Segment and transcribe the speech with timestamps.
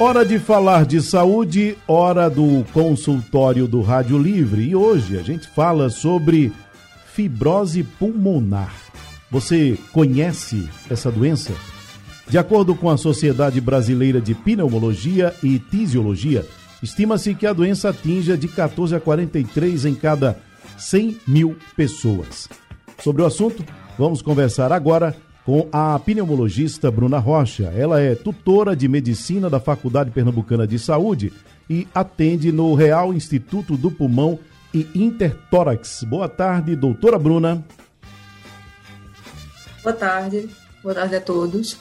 [0.00, 4.62] Hora de falar de saúde, hora do consultório do Rádio Livre.
[4.62, 6.52] E hoje a gente fala sobre
[7.12, 8.72] fibrose pulmonar.
[9.28, 11.52] Você conhece essa doença?
[12.28, 16.46] De acordo com a Sociedade Brasileira de Pneumologia e Tisiologia,
[16.80, 20.38] estima-se que a doença atinja de 14 a 43 em cada
[20.76, 22.48] 100 mil pessoas.
[23.02, 23.64] Sobre o assunto,
[23.98, 25.16] vamos conversar agora
[25.48, 27.72] com a pneumologista Bruna Rocha.
[27.74, 31.32] Ela é tutora de medicina da Faculdade Pernambucana de Saúde
[31.70, 34.38] e atende no Real Instituto do Pulmão
[34.74, 36.04] e Intertórax.
[36.04, 37.64] Boa tarde, doutora Bruna.
[39.82, 40.50] Boa tarde,
[40.82, 41.78] boa tarde a todos.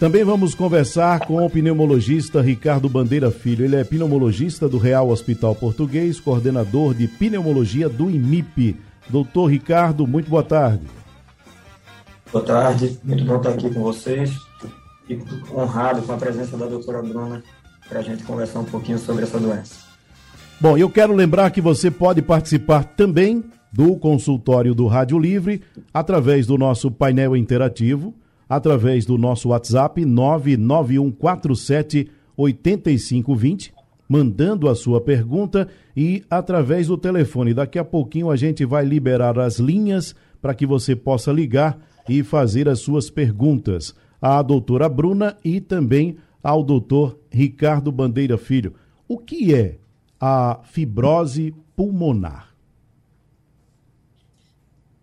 [0.00, 3.64] Também vamos conversar com o pneumologista Ricardo Bandeira Filho.
[3.64, 8.76] Ele é pneumologista do Real Hospital Português, coordenador de pneumologia do IMIP.
[9.08, 11.01] Doutor Ricardo, muito boa tarde.
[12.32, 14.34] Boa tarde, muito bom estar aqui com vocês.
[15.06, 17.44] Fico honrado com a presença da doutora Bruna
[17.86, 19.84] para a gente conversar um pouquinho sobre essa doença.
[20.58, 25.60] Bom, eu quero lembrar que você pode participar também do consultório do Rádio Livre
[25.92, 28.14] através do nosso painel interativo,
[28.48, 33.74] através do nosso WhatsApp 99147 8520,
[34.08, 37.52] mandando a sua pergunta e através do telefone.
[37.52, 42.22] Daqui a pouquinho a gente vai liberar as linhas para que você possa ligar e
[42.22, 48.74] fazer as suas perguntas à doutora Bruna e também ao doutor Ricardo Bandeira Filho.
[49.06, 49.78] O que é
[50.20, 52.54] a fibrose pulmonar?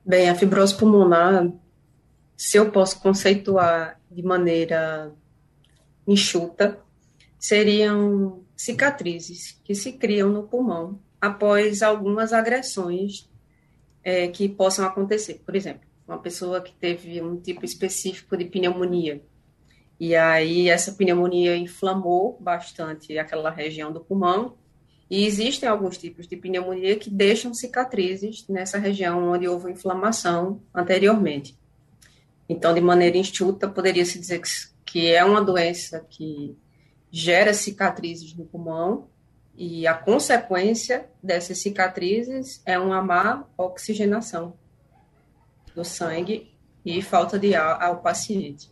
[0.06, 1.52] Bem, a fibrose pulmonar,
[2.36, 5.13] se eu posso conceituar de maneira
[6.07, 6.79] enxuta,
[7.38, 13.29] seriam cicatrizes que se criam no pulmão após algumas agressões
[14.03, 15.41] é, que possam acontecer.
[15.46, 19.24] Por exemplo, uma pessoa que teve um tipo específico de pneumonia.
[20.00, 24.58] E aí essa pneumonia inflamou bastante aquela região do pulmão.
[25.09, 31.58] E existem alguns tipos de pneumonia que deixam cicatrizes nessa região onde houve inflamação anteriormente.
[32.47, 34.41] Então, de maneira enxuta, poderia-se dizer
[34.86, 36.58] que é uma doença que
[37.12, 39.08] gera cicatrizes no pulmão
[39.56, 44.56] e a consequência dessas cicatrizes é uma má oxigenação
[45.79, 46.51] do sangue
[46.85, 48.69] e falta de ar ao paciente.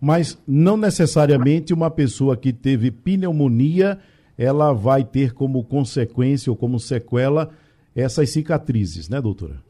[0.00, 3.98] Mas não necessariamente uma pessoa que teve pneumonia,
[4.36, 7.50] ela vai ter como consequência ou como sequela
[7.94, 9.62] essas cicatrizes, né, doutora?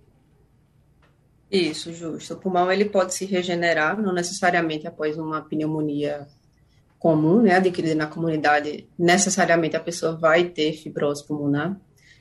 [1.50, 2.34] Isso, justo.
[2.34, 6.26] O pulmão ele pode se regenerar, não necessariamente após uma pneumonia
[6.98, 11.80] comum, né, adquirida na comunidade, necessariamente a pessoa vai ter fibrose pulmonar.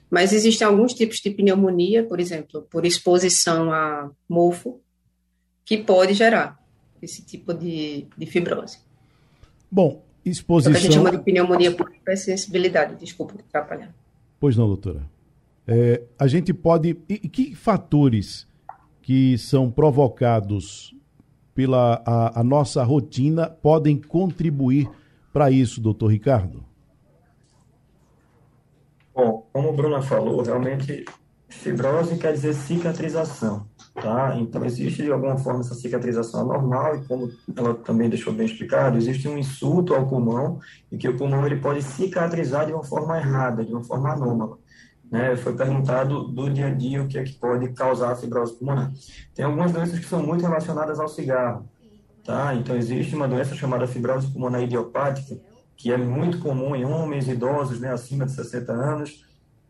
[0.10, 4.80] Mas existem alguns tipos de pneumonia, por exemplo, por exposição a mofo,
[5.66, 6.58] que pode gerar
[7.02, 8.80] esse tipo de, de fibrose.
[9.70, 10.72] Bom, exposição...
[10.72, 13.94] É que a gente chama de pneumonia por hipersensibilidade, desculpa atrapalhar.
[14.40, 15.02] Pois não, doutora.
[15.68, 16.98] É, a gente pode...
[17.10, 18.48] E, que fatores
[19.02, 20.96] que são provocados
[21.54, 24.90] pela a, a nossa rotina podem contribuir
[25.34, 26.64] para isso, doutor Ricardo?
[29.18, 31.04] Bom, como o Bruna falou, realmente
[31.50, 34.36] fibrose quer dizer cicatrização, tá?
[34.38, 38.96] Então existe de alguma forma essa cicatrização anormal e como ela também deixou bem explicado,
[38.96, 40.60] existe um insulto ao pulmão
[40.92, 44.60] e que o pulmão ele pode cicatrizar de uma forma errada, de uma forma anômala.
[45.10, 45.36] Né?
[45.36, 48.92] Foi perguntado do dia a dia o que é que pode causar a fibrose pulmonar.
[49.34, 51.68] Tem algumas doenças que são muito relacionadas ao cigarro,
[52.24, 52.54] tá?
[52.54, 55.40] Então existe uma doença chamada fibrose pulmonar idiopática
[55.78, 59.24] que é muito comum em homens idosos, né, acima de 60 anos,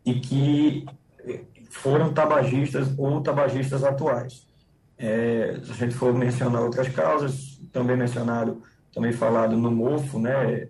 [0.04, 0.86] e que
[1.68, 4.46] foram tabagistas ou tabagistas atuais.
[4.96, 8.62] É, se a gente for mencionar outras causas, também mencionado,
[8.92, 10.68] também falado no mofo, né,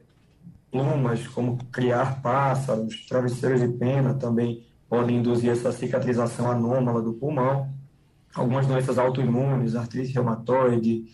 [0.70, 7.70] plumas, como criar pássaros, travesseiros de pena também podem induzir essa cicatrização anômala do pulmão.
[8.34, 11.06] Algumas doenças autoimunes, artrite reumatoide,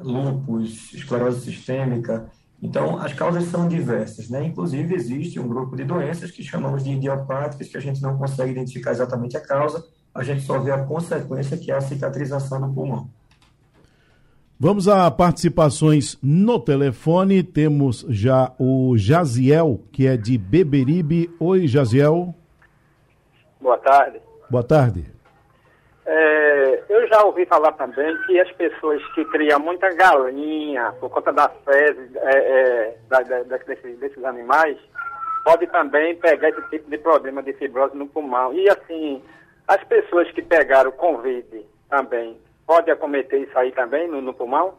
[0.00, 2.30] lúpus, esclerose sistêmica,
[2.62, 4.44] então, as causas são diversas, né?
[4.44, 8.50] Inclusive, existe um grupo de doenças que chamamos de idiopáticas, que a gente não consegue
[8.50, 9.82] identificar exatamente a causa,
[10.14, 13.08] a gente só vê a consequência, que é a cicatrização do pulmão.
[14.58, 17.42] Vamos a participações no telefone.
[17.42, 21.30] Temos já o Jaziel, que é de Beberibe.
[21.40, 22.34] Oi, Jaziel.
[23.58, 24.20] Boa tarde.
[24.50, 25.19] Boa tarde.
[26.12, 31.32] É, eu já ouvi falar também que as pessoas que criam muita galinha por conta
[31.32, 34.76] das fezes é, é, da, da, desses, desses animais
[35.44, 38.52] pode também pegar esse tipo de problema de fibrose no pulmão.
[38.52, 39.22] E assim,
[39.68, 42.36] as pessoas que pegaram Covid também,
[42.66, 44.74] pode acometer isso aí também no, no pulmão?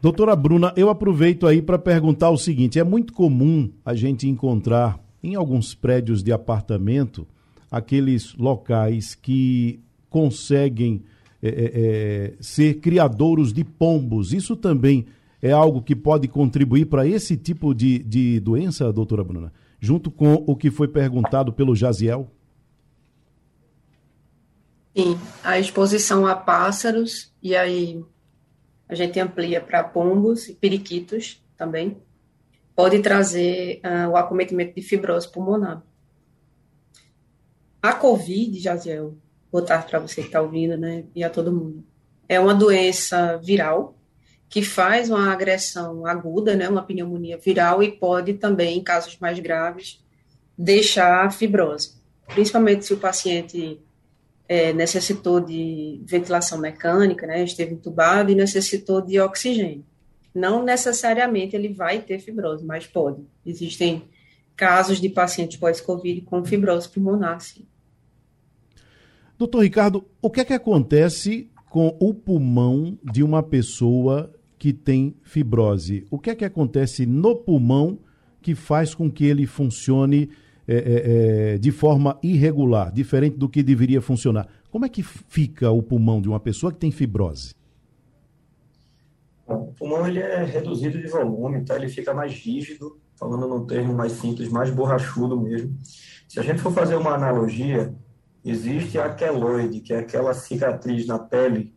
[0.00, 4.98] Doutora Bruna, eu aproveito aí para perguntar o seguinte: é muito comum a gente encontrar
[5.22, 7.24] em alguns prédios de apartamento
[7.72, 9.80] aqueles locais que
[10.10, 11.02] conseguem
[11.42, 14.34] é, é, é ser criadouros de pombos.
[14.34, 15.06] Isso também
[15.40, 19.50] é algo que pode contribuir para esse tipo de, de doença, doutora Bruna?
[19.80, 22.30] Junto com o que foi perguntado pelo Jaziel?
[24.94, 28.04] Sim, a exposição a pássaros, e aí
[28.86, 31.96] a gente amplia para pombos e periquitos também,
[32.76, 35.82] pode trazer uh, o acometimento de fibrose pulmonar.
[37.82, 39.16] A COVID, Jaziel,
[39.50, 41.84] boa tarde para você que está ouvindo, né, e a todo mundo,
[42.28, 43.98] é uma doença viral
[44.48, 49.36] que faz uma agressão aguda, né, uma pneumonia viral, e pode também, em casos mais
[49.40, 50.00] graves,
[50.56, 51.94] deixar fibrose.
[52.28, 53.80] Principalmente se o paciente
[54.48, 59.84] é, necessitou de ventilação mecânica, né, esteve entubado e necessitou de oxigênio.
[60.32, 63.26] Não necessariamente ele vai ter fibrose, mas pode.
[63.44, 64.04] Existem
[64.54, 67.66] casos de pacientes pós-Covid com fibrose pulmonar, sim.
[69.38, 75.16] Doutor Ricardo, o que é que acontece com o pulmão de uma pessoa que tem
[75.22, 76.06] fibrose.
[76.10, 77.98] O que é que acontece no pulmão
[78.40, 80.30] que faz com que ele funcione
[80.68, 84.46] é, é, é, de forma irregular, diferente do que deveria funcionar?
[84.70, 87.54] Como é que fica o pulmão de uma pessoa que tem fibrose?
[89.46, 91.74] O pulmão ele é reduzido de volume, tá?
[91.74, 95.76] ele fica mais rígido, falando num termo mais simples, mais borrachudo mesmo.
[96.28, 97.94] Se a gente for fazer uma analogia,
[98.44, 101.74] existe a queloide, que é aquela cicatriz na pele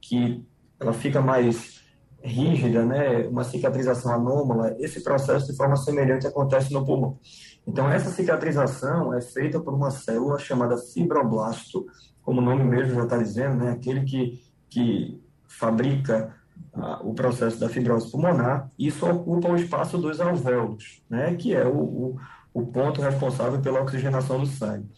[0.00, 0.44] que
[0.78, 1.82] ela fica mais
[2.22, 7.18] rígida, né, uma cicatrização anômala, esse processo de forma semelhante acontece no pulmão.
[7.66, 11.86] Então, essa cicatrização é feita por uma célula chamada fibroblasto,
[12.22, 14.40] como o nome mesmo já está dizendo, né, aquele que,
[14.70, 16.34] que fabrica
[16.72, 21.66] ah, o processo da fibrose pulmonar, isso ocupa o espaço dos alvéolos, né, que é
[21.66, 22.20] o, o,
[22.54, 24.90] o ponto responsável pela oxigenação do sangue.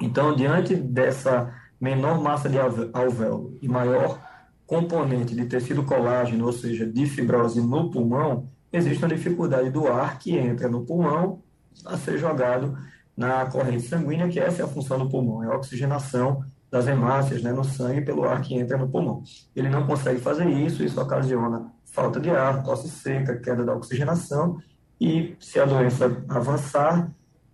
[0.00, 4.20] Então, diante dessa menor massa de alvéolo e maior
[4.66, 10.18] componente de tecido colágeno, ou seja, de fibrose no pulmão, existe uma dificuldade do ar
[10.18, 11.42] que entra no pulmão
[11.84, 12.76] a ser jogado
[13.16, 17.42] na corrente sanguínea, que essa é a função do pulmão, é a oxigenação das hemácias
[17.42, 19.22] né, no sangue pelo ar que entra no pulmão.
[19.54, 24.58] Ele não consegue fazer isso, isso ocasiona falta de ar, tosse seca, queda da oxigenação
[24.98, 27.10] e, se a doença avançar,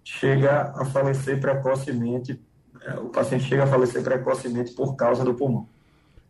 [0.08, 2.40] chega a falecer precocemente,
[2.82, 5.68] é, o paciente chega a falecer precocemente por causa do pulmão.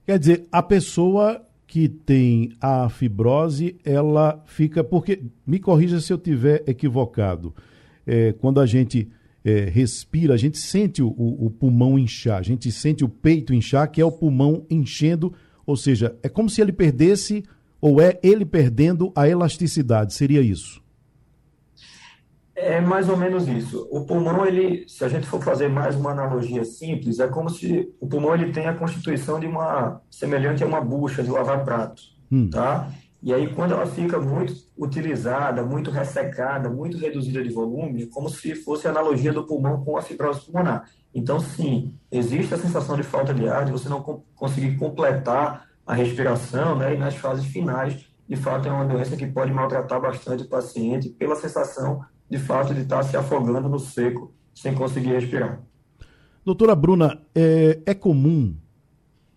[0.04, 4.82] Quer dizer, a pessoa que tem a fibrose, ela fica.
[4.82, 7.54] Porque, me corrija se eu tiver equivocado.
[8.04, 9.08] É, quando a gente
[9.44, 13.88] é, respira, a gente sente o, o, pulmão inchar, a gente sente o peito inchar,
[13.90, 15.32] que é o pulmão enchendo,
[15.64, 17.44] ou seja, é como se ele perdesse,
[17.80, 20.82] ou é ele perdendo a elasticidade, seria isso?
[22.60, 23.86] É mais ou menos isso.
[23.90, 27.88] O pulmão, ele, se a gente for fazer mais uma analogia simples, é como se
[28.00, 32.16] o pulmão ele tem a constituição de uma semelhante a uma bucha de lavar pratos,
[32.30, 32.50] hum.
[32.50, 32.90] tá?
[33.22, 38.28] E aí quando ela fica muito utilizada, muito ressecada, muito reduzida de volume, é como
[38.28, 40.88] se fosse a analogia do pulmão com a fibrose pulmonar.
[41.14, 44.02] Então, sim, existe a sensação de falta de ar, de você não
[44.34, 46.94] conseguir completar a respiração, né?
[46.94, 51.08] E nas fases finais, de fato, é uma doença que pode maltratar bastante o paciente
[51.08, 55.60] pela sensação de fato de estar se afogando no seco sem conseguir respirar.
[56.44, 58.54] Doutora Bruna, é, é comum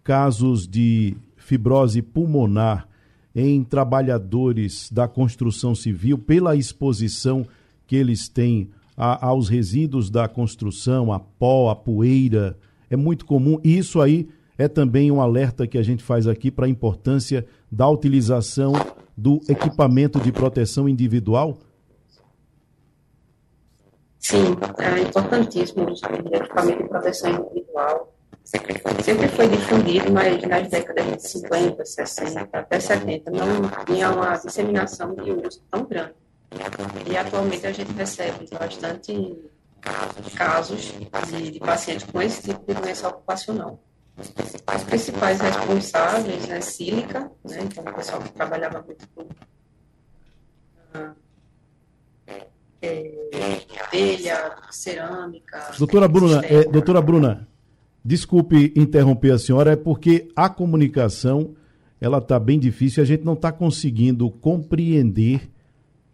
[0.04, 2.88] casos de fibrose pulmonar
[3.36, 7.46] em trabalhadores da construção civil pela exposição
[7.86, 12.58] que eles têm a, aos resíduos da construção, a pó, a poeira.
[12.90, 13.60] É muito comum.
[13.64, 17.46] E isso aí é também um alerta que a gente faz aqui para a importância
[17.72, 18.74] da utilização
[19.18, 21.58] do equipamento de proteção individual
[24.22, 28.14] Sim, é importantíssimo o equipamento de proteção individual.
[28.44, 33.48] Sempre foi difundido, mas nas décadas de 50, 60, até 70, não
[33.86, 36.14] tinha uma disseminação de uso tão grande.
[37.10, 39.40] E atualmente a gente recebe bastante
[40.36, 40.94] casos
[41.32, 43.80] de, de pacientes com esse tipo de doença ocupacional.
[44.18, 49.26] Os principais responsáveis é sílica, né, então o pessoal que trabalhava muito com
[52.82, 53.12] é,
[53.92, 55.72] telha, cerâmica.
[55.78, 57.48] Doutora Bruna, é, doutora Bruna,
[58.04, 61.56] desculpe interromper a senhora, é porque a comunicação
[62.00, 65.50] ela está bem difícil e a gente não está conseguindo compreender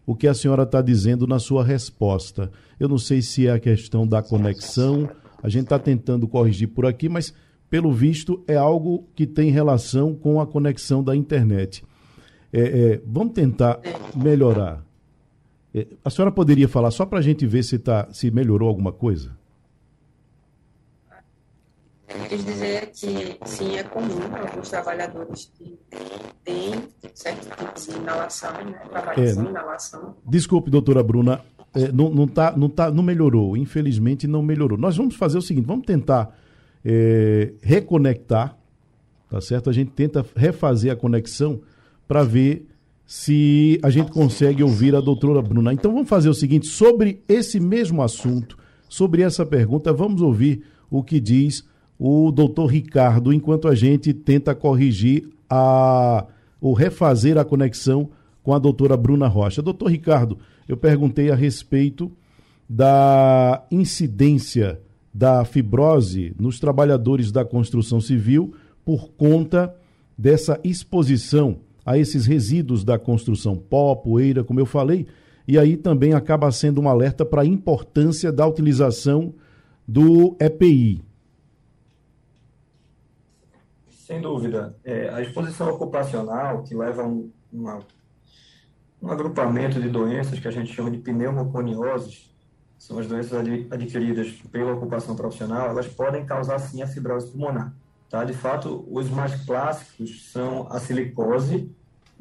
[0.06, 2.50] o que a senhora está dizendo na sua resposta.
[2.78, 5.08] Eu não sei se é a questão da conexão,
[5.42, 7.32] a gente está tentando corrigir por aqui, mas
[7.70, 11.84] pelo visto é algo que tem relação com a conexão da internet.
[12.52, 13.80] É, é, vamos tentar
[14.14, 14.87] melhorar.
[15.78, 18.92] É, a senhora poderia falar só para a gente ver se, tá, se melhorou alguma
[18.92, 19.36] coisa?
[22.28, 25.78] Quer dizer que, sim, é comum alguns trabalhadores que
[26.42, 26.72] têm
[27.14, 28.80] certo tipo de inalação, né?
[29.16, 30.16] é, com inalação.
[30.26, 31.42] Desculpe, doutora Bruna,
[31.74, 34.78] é, não, não, tá, não, tá, não melhorou, infelizmente não melhorou.
[34.78, 36.34] Nós vamos fazer o seguinte, vamos tentar
[36.84, 38.56] é, reconectar,
[39.30, 39.68] tá certo?
[39.68, 41.60] A gente tenta refazer a conexão
[42.06, 42.66] para ver
[43.08, 45.72] se a gente consegue ouvir a doutora Bruna.
[45.72, 51.02] Então vamos fazer o seguinte, sobre esse mesmo assunto, sobre essa pergunta, vamos ouvir o
[51.02, 51.66] que diz
[51.98, 56.26] o doutor Ricardo, enquanto a gente tenta corrigir a,
[56.60, 58.10] ou refazer a conexão
[58.42, 59.62] com a doutora Bruna Rocha.
[59.62, 60.38] Doutor Ricardo,
[60.68, 62.12] eu perguntei a respeito
[62.68, 64.82] da incidência
[65.14, 68.52] da fibrose nos trabalhadores da construção civil
[68.84, 69.74] por conta
[70.16, 75.06] dessa exposição a esses resíduos da construção, pó, poeira, como eu falei,
[75.46, 79.32] e aí também acaba sendo um alerta para a importância da utilização
[79.86, 81.02] do EPI.
[83.88, 84.76] Sem dúvida.
[84.84, 87.78] É, a exposição ocupacional, que leva a um, uma,
[89.00, 92.30] um agrupamento de doenças que a gente chama de pneumoconioses,
[92.76, 93.32] são as doenças
[93.70, 97.72] adquiridas pela ocupação profissional, elas podem causar sim a fibrose pulmonar.
[98.10, 98.24] Tá?
[98.24, 101.74] De fato, os mais clássicos são a silicose,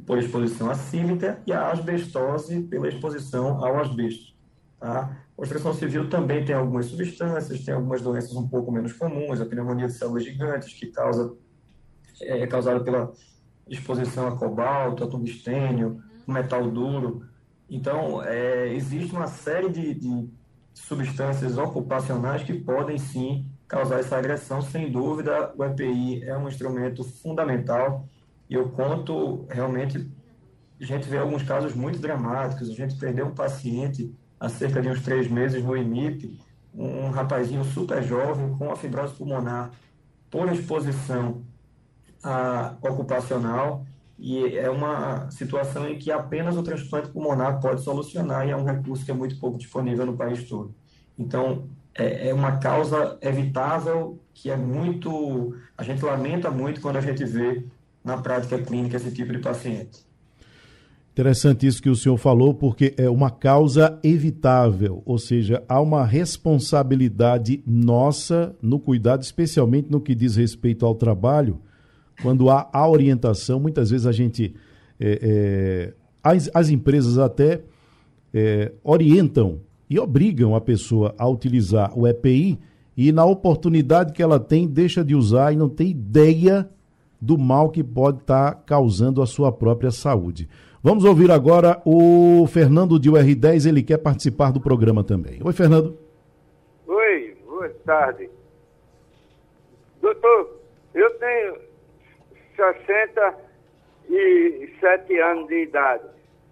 [0.06, 4.34] por exposição à sílica, e a asbestose, pela exposição ao asbesto.
[4.80, 5.18] Tá?
[5.34, 9.46] A construção civil também tem algumas substâncias, tem algumas doenças um pouco menos comuns, a
[9.46, 11.36] pneumonia de células gigantes, que causa
[12.22, 13.12] é, é causada pela
[13.68, 17.26] exposição a cobalto, a tungstênio, metal duro.
[17.70, 20.30] Então, é, existe uma série de, de,
[20.74, 24.62] substâncias ocupacionais que podem sim causar essa agressão.
[24.62, 28.08] Sem dúvida, o EPI é um instrumento fundamental
[28.50, 30.10] e eu conto realmente.
[30.80, 32.70] A gente vê alguns casos muito dramáticos.
[32.70, 36.40] A gente perdeu um paciente há cerca de uns três meses no IMIP,
[36.74, 39.72] um rapazinho super jovem com a fibrose pulmonar
[40.30, 41.42] por exposição
[42.24, 43.86] a, ocupacional
[44.20, 48.64] e é uma situação em que apenas o transplante pulmonar pode solucionar e é um
[48.64, 50.74] recurso que é muito pouco disponível no país todo.
[51.18, 55.56] Então, é, é uma causa evitável que é muito.
[55.78, 57.66] A gente lamenta muito quando a gente vê
[58.08, 60.08] na prática clínica esse tipo de paciente.
[61.12, 66.06] Interessante isso que o senhor falou, porque é uma causa evitável, ou seja, há uma
[66.06, 71.60] responsabilidade nossa no cuidado, especialmente no que diz respeito ao trabalho,
[72.22, 74.56] quando há a orientação, muitas vezes a gente.
[75.00, 77.62] É, é, as, as empresas até
[78.34, 82.60] é, orientam e obrigam a pessoa a utilizar o EPI
[82.96, 86.68] e na oportunidade que ela tem, deixa de usar e não tem ideia
[87.20, 90.48] do mal que pode estar tá causando à sua própria saúde.
[90.84, 95.40] Vamos ouvir agora o Fernando de UR10, ele quer participar do programa também.
[95.44, 95.98] Oi, Fernando.
[96.88, 98.30] Oi, boa tarde.
[100.02, 100.62] Doutor,
[100.94, 101.56] eu tenho
[102.56, 106.04] 67 anos de idade.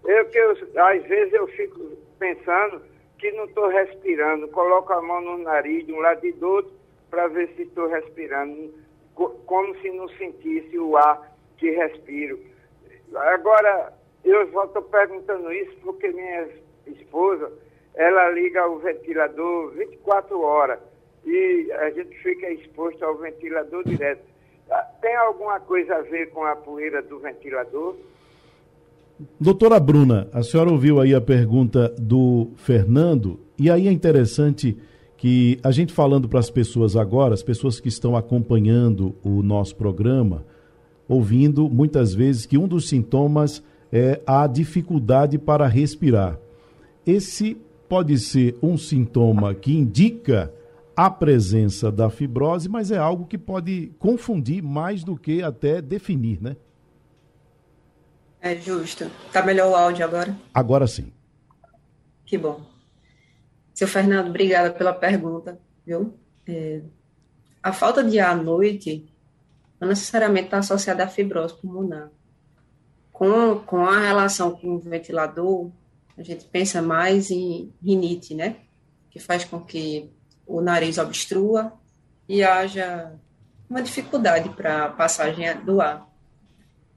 [0.04, 1.80] Eu que eu, às vezes eu fico
[2.18, 2.82] pensando
[3.18, 6.72] que não estou respirando, coloco a mão no nariz de um lado e do outro
[7.10, 8.74] para ver se estou respirando,
[9.16, 12.38] como se não sentisse o ar que respiro.
[13.14, 13.92] Agora,
[14.24, 16.48] eu estou perguntando isso porque minha
[16.86, 17.50] esposa,
[17.94, 20.78] ela liga o ventilador 24 horas
[21.24, 24.22] e a gente fica exposto ao ventilador direto.
[25.00, 27.96] Tem alguma coisa a ver com a poeira do ventilador?
[29.40, 34.76] Doutora Bruna, a senhora ouviu aí a pergunta do Fernando, e aí é interessante
[35.16, 39.74] que a gente falando para as pessoas agora, as pessoas que estão acompanhando o nosso
[39.74, 40.44] programa,
[41.08, 46.38] ouvindo muitas vezes que um dos sintomas é a dificuldade para respirar.
[47.06, 47.56] Esse
[47.88, 50.52] pode ser um sintoma que indica
[50.96, 56.40] a presença da fibrose, mas é algo que pode confundir mais do que até definir,
[56.42, 56.56] né?
[58.40, 59.10] É justo.
[59.32, 60.36] Tá melhor o áudio agora?
[60.54, 61.12] Agora sim.
[62.24, 62.75] Que bom.
[63.76, 66.18] Seu Fernando, obrigada pela pergunta, viu?
[66.48, 66.80] É,
[67.62, 69.06] a falta de ar à noite
[69.78, 72.10] não necessariamente está associada à fibrose pulmonar.
[73.12, 75.70] Com, com a relação com o ventilador,
[76.16, 78.56] a gente pensa mais em rinite, né?
[79.10, 80.10] Que faz com que
[80.46, 81.74] o nariz obstrua
[82.26, 83.12] e haja
[83.68, 86.10] uma dificuldade para a passagem do ar.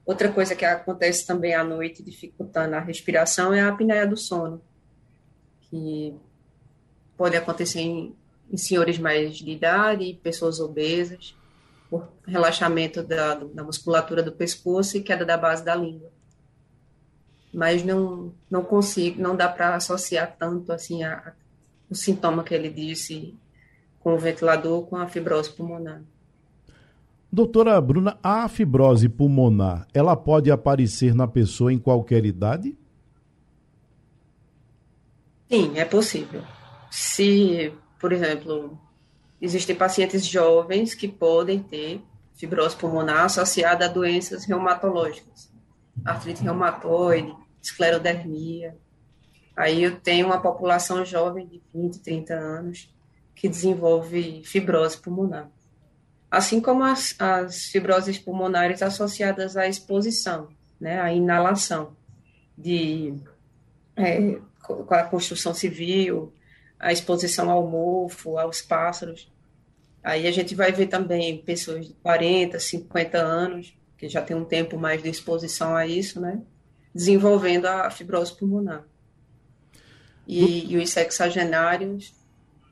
[0.06, 4.62] Outra coisa que acontece também à noite, dificultando a respiração, é a apneia do sono,
[5.60, 6.18] que
[7.20, 8.16] pode acontecer em,
[8.50, 11.36] em senhores mais de idade, pessoas obesas,
[11.90, 16.08] por relaxamento da, da musculatura do pescoço e queda da base da língua.
[17.52, 21.32] Mas não, não consigo, não dá para associar tanto assim a, a,
[21.90, 23.36] o sintoma que ele disse
[23.98, 26.00] com o ventilador com a fibrose pulmonar.
[27.30, 32.74] Doutora Bruna, a fibrose pulmonar, ela pode aparecer na pessoa em qualquer idade?
[35.50, 36.42] Sim, é possível.
[36.90, 38.78] Se, por exemplo,
[39.40, 42.02] existem pacientes jovens que podem ter
[42.34, 45.50] fibrose pulmonar associada a doenças reumatológicas,
[46.04, 48.76] artrite reumatoide, esclerodermia.
[49.56, 52.94] Aí eu tenho uma população jovem de 20, 30 anos
[53.34, 55.50] que desenvolve fibrose pulmonar
[56.30, 60.48] assim como as, as fibroses pulmonares associadas à exposição,
[60.80, 61.96] né, à inalação
[62.56, 63.14] de
[63.96, 66.32] é, com a construção civil,
[66.80, 69.30] a exposição ao mofo, aos pássaros.
[70.02, 74.46] Aí a gente vai ver também pessoas de 40, 50 anos, que já tem um
[74.46, 76.40] tempo mais de exposição a isso, né?
[76.94, 78.82] Desenvolvendo a fibrose pulmonar.
[80.26, 82.14] E, e os sexagenários,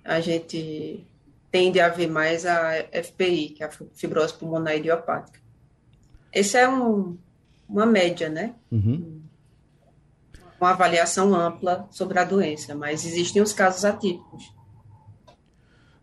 [0.02, 1.04] a gente
[1.50, 2.72] tende a haver mais a
[3.02, 5.38] FPI, que é a fibrose pulmonar idiopática.
[6.32, 7.18] Essa é um,
[7.68, 8.54] uma média, né?
[8.72, 9.17] Uhum.
[10.60, 14.52] Uma avaliação ampla sobre a doença, mas existem os casos atípicos.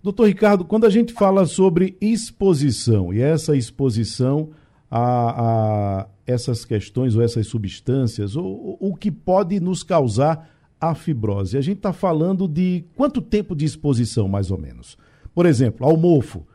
[0.02, 4.52] Doutor Ricardo, quando a gente fala sobre exposição, e essa exposição
[4.90, 11.62] a, a essas questões ou essas substâncias, o que pode nos causar a fibrose, a
[11.62, 14.98] gente está falando de quanto tempo de exposição, mais ou menos?
[15.34, 16.46] Por exemplo, ao mofo.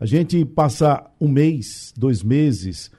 [0.00, 2.90] A gente passar um mês, dois meses,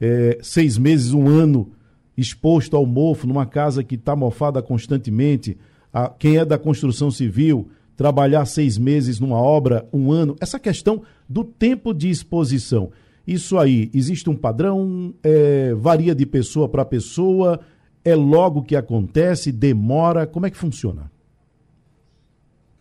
[0.00, 1.72] é, seis meses, um ano
[2.18, 5.56] exposto ao mofo numa casa que está mofada constantemente.
[5.92, 10.36] A, quem é da construção civil, trabalhar seis meses numa obra, um ano.
[10.40, 12.90] Essa questão do tempo de exposição.
[13.26, 15.14] Isso aí, existe um padrão?
[15.22, 17.60] É, varia de pessoa para pessoa?
[18.04, 19.52] É logo que acontece?
[19.52, 20.26] Demora?
[20.26, 21.10] Como é que funciona?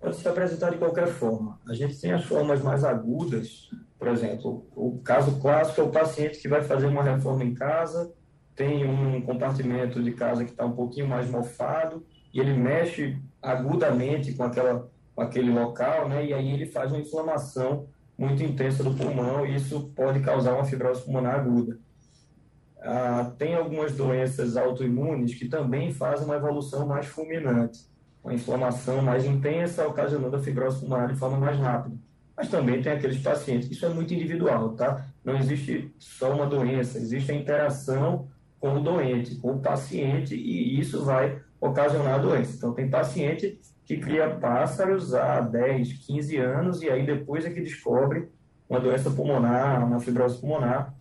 [0.08, 1.60] pode se apresentar de qualquer forma.
[1.68, 3.70] A gente tem as formas mais agudas,
[4.00, 8.12] por exemplo, o caso clássico é o paciente que vai fazer uma reforma em casa,
[8.58, 14.34] tem um compartimento de casa que está um pouquinho mais mofado e ele mexe agudamente
[14.34, 16.26] com, aquela, com aquele local, né?
[16.26, 20.66] E aí ele faz uma inflamação muito intensa do pulmão e isso pode causar uma
[20.66, 21.80] fibrose pulmonar aguda.
[22.82, 27.88] Ah, tem algumas doenças autoimunes que também fazem uma evolução mais fulminante
[28.28, 31.96] uma inflamação mais intensa, ocasionando a fibrose pulmonar de forma mais rápida.
[32.36, 35.08] Mas também tem aqueles pacientes, isso é muito individual, tá?
[35.24, 38.28] Não existe só uma doença, existe a interação
[38.60, 42.56] com o doente, com o paciente, e isso vai ocasionar a doença.
[42.56, 47.62] Então, tem paciente que cria pássaros há 10, 15 anos, e aí depois é que
[47.62, 48.28] descobre
[48.70, 50.94] uma doença pulmonar, uma fibrose pulmonar.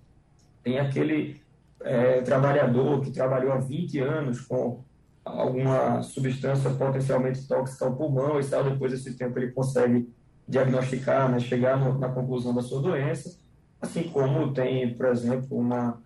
[0.63, 1.41] Tem aquele
[1.81, 4.85] é, trabalhador que trabalhou há 20 anos com
[5.25, 10.09] alguma substância potencialmente tóxica ao pulmão e tal, depois desse tempo ele consegue
[10.47, 13.37] diagnosticar, né, chegar no, na conclusão da sua doença,
[13.81, 16.01] assim como tem, por exemplo, uma,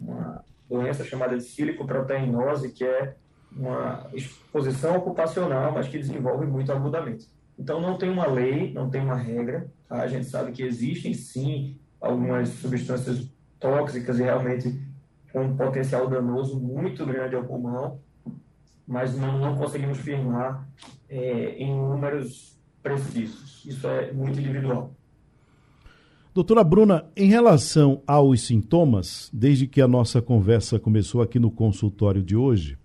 [0.00, 3.14] uma doença chamada de silicoproteinose, que é
[3.54, 7.28] uma exposição ocupacional, mas que desenvolve muito agudamente.
[7.58, 9.70] Então, não tem uma lei, não tem uma regra.
[9.88, 10.02] Tá?
[10.02, 13.30] A gente sabe que existem, sim, algumas substâncias
[13.60, 14.80] tóxicas e realmente
[15.32, 18.00] com um potencial danoso muito grande ao pulmão,
[18.86, 20.66] mas não, não conseguimos firmar
[21.08, 23.64] é, em números precisos.
[23.64, 24.92] Isso é muito individual.
[26.34, 32.22] Doutora Bruna, em relação aos sintomas, desde que a nossa conversa começou aqui no consultório
[32.22, 32.78] de hoje,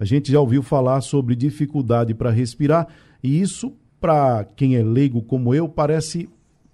[0.00, 2.88] a gente já ouviu falar sobre dificuldade para respirar
[3.22, 6.26] e isso, para quem é leigo como eu, parece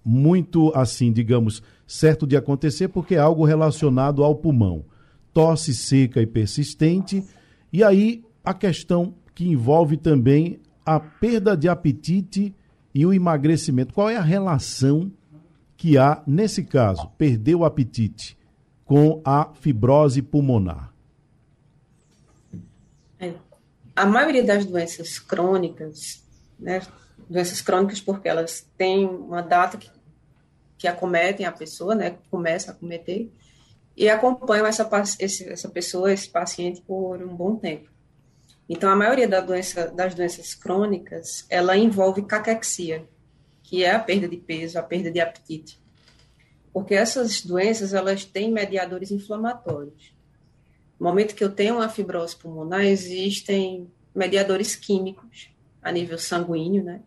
[0.05, 4.85] muito assim, digamos, certo de acontecer porque é algo relacionado ao pulmão.
[5.35, 7.25] Tosse seca e persistente,
[7.73, 12.55] e aí a questão que envolve também a perda de apetite
[12.95, 13.93] e o emagrecimento.
[13.93, 15.11] Qual é a relação
[15.83, 18.38] que há, nesse caso, perder o apetite
[18.85, 20.95] com a fibrose pulmonar?
[23.18, 23.35] É.
[23.97, 26.23] A maioria das doenças crônicas,
[26.57, 26.83] né,
[27.29, 29.90] doenças crônicas porque elas têm uma data que,
[30.79, 33.29] que acometem a pessoa, né, começa a acometer,
[33.97, 37.90] e acompanham essa, essa pessoa, esse paciente por um bom tempo.
[38.68, 43.05] Então, a maioria da doença, das doenças crônicas, ela envolve caquexia,
[43.73, 45.81] que é a perda de peso, a perda de apetite.
[46.75, 50.15] Porque essas doenças, elas têm mediadores inflamatórios.
[51.01, 55.49] No momento que eu tenho uma fibrose pulmonar, existem mediadores químicos
[55.83, 57.01] a nível sanguíneo, né?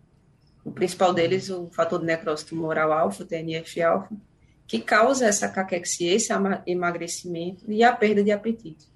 [0.63, 4.17] O principal deles, o fator de necrose tumoral alfa, TNF-alfa,
[4.65, 6.33] que causa essa caquexia, esse
[6.65, 8.87] emagrecimento e a perda de apetite.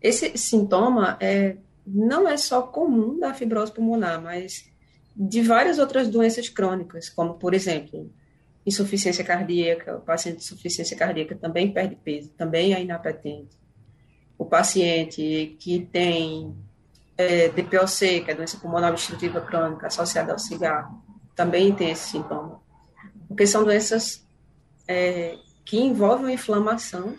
[0.00, 4.70] Esse sintoma é, não é só comum da fibrose pulmonar, mas
[5.18, 8.08] de várias outras doenças crônicas, como, por exemplo,
[8.64, 9.96] insuficiência cardíaca.
[9.96, 13.58] O paciente de insuficiência cardíaca também perde peso, também é inapetente.
[14.38, 16.54] O paciente que tem
[17.16, 21.02] é, DPOC, que é doença pulmonar obstrutiva crônica associada ao cigarro,
[21.34, 22.62] também tem esse sintoma.
[23.26, 24.24] Porque são doenças
[24.86, 27.16] é, que envolvem inflamação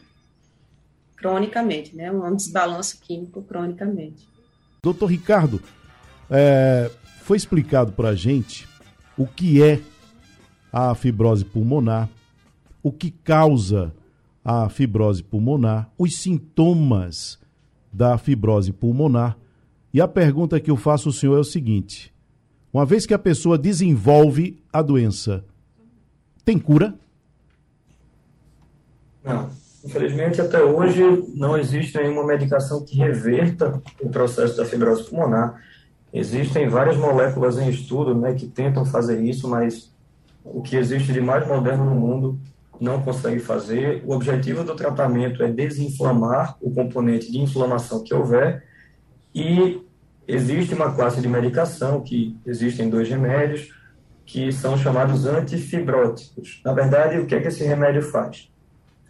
[1.17, 2.09] cronicamente, né?
[2.09, 4.25] um desbalanço químico cronicamente.
[4.81, 5.61] Doutor Ricardo,
[6.29, 6.89] é,
[7.23, 8.67] foi explicado para a gente
[9.17, 9.81] o que é
[10.71, 12.09] a fibrose pulmonar,
[12.81, 13.93] o que causa
[14.43, 17.39] a fibrose pulmonar, os sintomas
[17.91, 19.37] da fibrose pulmonar
[19.93, 22.13] e a pergunta que eu faço ao senhor é o seguinte:
[22.71, 25.43] uma vez que a pessoa desenvolve a doença,
[26.45, 26.93] tem cura?
[29.23, 29.49] Não.
[29.83, 31.01] Infelizmente, até hoje,
[31.35, 35.61] não existe nenhuma medicação que reverta o processo da fibrose pulmonar.
[36.11, 39.93] Existem várias moléculas em estudo né, que tentam fazer isso, mas
[40.43, 42.39] o que existe de mais moderno no mundo
[42.79, 44.03] não consegue fazer.
[44.05, 48.63] O objetivo do tratamento é desinflamar o componente de inflamação que houver
[49.35, 49.81] e
[50.27, 53.73] existe uma classe de medicação, que existem dois remédios,
[54.25, 56.61] que são chamados antifibróticos.
[56.63, 58.49] Na verdade, o que é que esse remédio faz?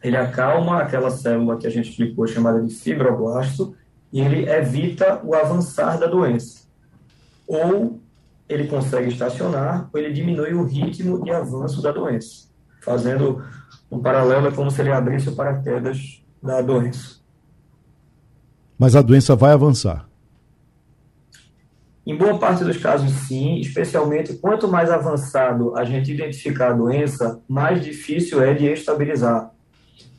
[0.01, 3.75] Ele acalma aquela célula que a gente explicou, chamada de fibroblasto,
[4.11, 6.68] e ele evita o avançar da doença.
[7.49, 7.99] Ou
[8.47, 12.47] ele consegue estacionar, ou ele diminui o ritmo de avanço da doença.
[12.79, 13.43] Fazendo
[13.91, 17.17] um paralelo, é como se ele abrisse o paraquedas da doença.
[18.77, 20.07] Mas a doença vai avançar.
[22.05, 27.41] Em boa parte dos casos, sim, especialmente quanto mais avançado a gente identificar a doença,
[27.47, 29.51] mais difícil é de estabilizar.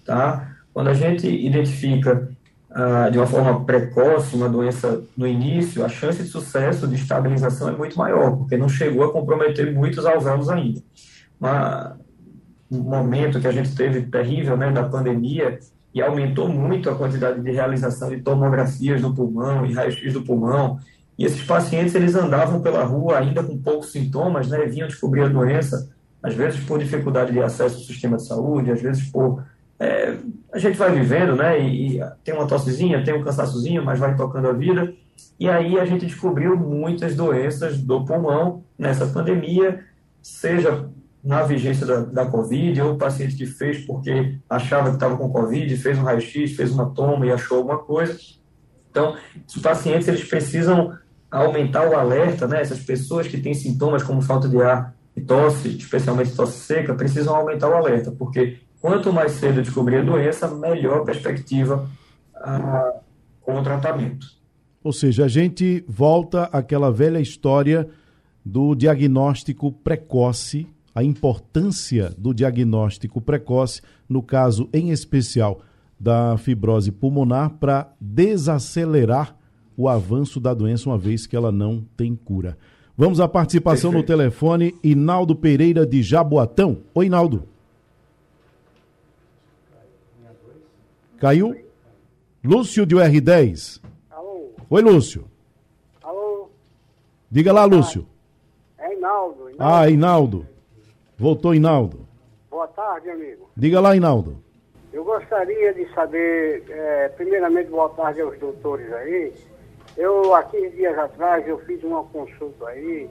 [0.04, 0.56] Tá?
[0.72, 2.29] Quando a gente identifica
[2.72, 7.68] ah, de uma forma precoce uma doença no início, a chance de sucesso de estabilização
[7.68, 10.80] é muito maior, porque não chegou a comprometer muitos alvéolos ainda.
[11.38, 11.98] Mas,
[12.70, 15.58] um momento que a gente teve terrível né, da pandemia,
[15.92, 20.78] e aumentou muito a quantidade de realização de tomografias do pulmão e raios-x do pulmão,
[21.18, 24.64] e esses pacientes, eles andavam pela rua ainda com poucos sintomas, né?
[24.66, 25.90] Vinham descobrir a doença,
[26.22, 29.44] às vezes por dificuldade de acesso ao sistema de saúde, às vezes por...
[29.80, 30.14] É,
[30.52, 31.58] a gente vai vivendo, né?
[31.58, 34.92] E, e, tem uma tossezinha, tem um cansaçozinho, mas vai tocando a vida.
[35.38, 39.82] E aí a gente descobriu muitas doenças do pulmão nessa pandemia,
[40.20, 40.86] seja
[41.24, 45.30] na vigência da, da Covid, ou o paciente que fez porque achava que estava com
[45.30, 48.18] Covid, fez um raio-x, fez uma toma e achou alguma coisa.
[48.90, 49.16] Então,
[49.46, 50.94] os pacientes eles precisam
[51.30, 52.60] aumentar o alerta, né?
[52.60, 57.34] Essas pessoas que têm sintomas como falta de ar e tosse, especialmente tosse seca, precisam
[57.34, 61.88] aumentar o alerta, porque quanto mais cedo descobrir a doença, melhor a perspectiva
[62.34, 62.94] ah,
[63.40, 64.26] com o tratamento.
[64.82, 67.88] Ou seja, a gente volta àquela velha história
[68.44, 75.60] do diagnóstico precoce, a importância do diagnóstico precoce, no caso em especial
[75.98, 79.36] da fibrose pulmonar, para desacelerar
[79.76, 82.56] o avanço da doença, uma vez que ela não tem cura.
[82.96, 84.12] Vamos à participação Perfeito.
[84.12, 86.78] no telefone, Inaldo Pereira de Jaboatão.
[86.94, 87.44] Oi, Inaldo.
[91.20, 91.54] Caiu?
[92.42, 93.82] Lúcio de UR10.
[94.10, 94.52] Alô.
[94.70, 95.26] Oi, Lúcio.
[96.02, 96.48] Alô.
[97.30, 98.06] Diga lá, Lúcio.
[98.78, 99.50] É Inaldo.
[99.50, 99.56] Inaldo.
[99.58, 100.46] Ah, Inaldo.
[101.18, 102.08] Voltou, Inaldo.
[102.50, 103.50] Boa tarde, amigo.
[103.54, 104.42] Diga lá, Inaldo.
[104.94, 109.34] Eu gostaria de saber, é, primeiramente, boa tarde aos doutores aí.
[109.98, 113.10] Eu, há 15 dias atrás, eu fiz uma consulta aí,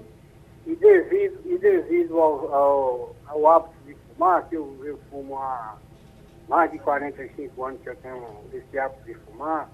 [0.65, 5.77] e devido, e devido ao, ao, ao hábito de fumar, que eu, eu fumo há
[6.49, 9.69] mais de 45 anos que eu tenho esse hábito de fumar,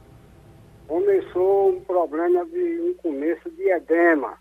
[0.88, 4.38] começou um problema de um começo de edema.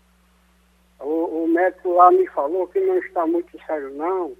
[0.99, 4.35] O, o médico lá me falou que não está muito sério não,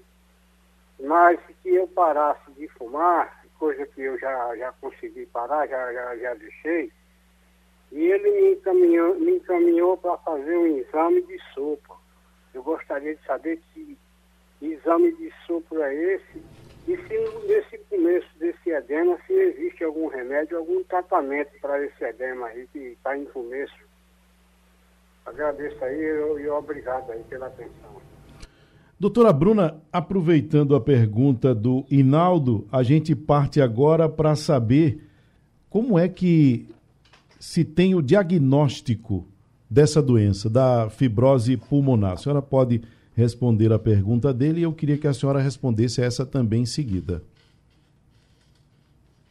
[1.02, 6.16] mas que eu parasse de fumar, coisa que eu já, já consegui parar, já, já,
[6.16, 6.92] já deixei,
[7.92, 11.96] e ele me encaminhou, me encaminhou para fazer um exame de sopro.
[12.52, 13.96] Eu gostaria de saber que
[14.60, 16.42] exame de sopro é esse
[16.86, 22.46] E se nesse começo desse edema, se existe algum remédio, algum tratamento para esse edema
[22.46, 23.74] aí que está em começo.
[25.24, 26.00] Agradeço aí
[26.40, 28.00] e, obrigado aí pela atenção.
[28.98, 35.02] Doutora Bruna, aproveitando a pergunta do Inaldo, a gente parte agora para saber
[35.68, 36.68] como é que
[37.40, 39.26] se tem o diagnóstico
[39.68, 42.12] dessa doença, da fibrose pulmonar.
[42.12, 42.80] A senhora pode
[43.16, 47.24] responder a pergunta dele e eu queria que a senhora respondesse essa também em seguida.